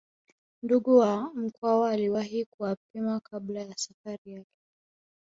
[0.63, 4.59] Ndugu wa Mkwawa aliwahi kuwapima kabla ya Safari yake